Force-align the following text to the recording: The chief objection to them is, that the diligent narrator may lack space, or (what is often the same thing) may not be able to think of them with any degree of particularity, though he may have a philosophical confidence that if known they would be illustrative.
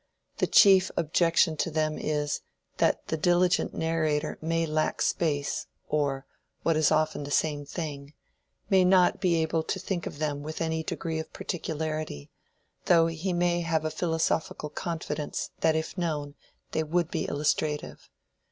The 0.39 0.47
chief 0.47 0.89
objection 0.97 1.55
to 1.57 1.69
them 1.69 1.95
is, 1.95 2.41
that 2.77 3.05
the 3.09 3.17
diligent 3.17 3.75
narrator 3.75 4.39
may 4.41 4.65
lack 4.65 4.99
space, 4.99 5.67
or 5.87 6.25
(what 6.63 6.75
is 6.75 6.91
often 6.91 7.23
the 7.23 7.29
same 7.29 7.67
thing) 7.67 8.15
may 8.67 8.83
not 8.83 9.21
be 9.21 9.35
able 9.43 9.61
to 9.61 9.79
think 9.79 10.07
of 10.07 10.17
them 10.17 10.41
with 10.41 10.59
any 10.59 10.81
degree 10.81 11.19
of 11.19 11.31
particularity, 11.33 12.31
though 12.85 13.05
he 13.05 13.31
may 13.31 13.61
have 13.61 13.85
a 13.85 13.91
philosophical 13.91 14.71
confidence 14.71 15.51
that 15.59 15.75
if 15.75 15.95
known 15.95 16.33
they 16.71 16.81
would 16.81 17.11
be 17.11 17.25
illustrative. 17.27 18.09